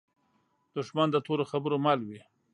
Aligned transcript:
دښمن 0.75 1.07
د 1.11 1.15
تورو 1.25 1.43
خبرو 1.51 1.77
مل 1.85 1.99
وي 2.07 2.21